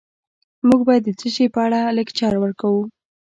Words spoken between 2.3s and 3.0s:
ورکوو